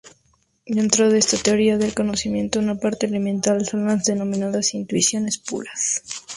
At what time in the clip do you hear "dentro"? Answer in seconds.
0.65-1.11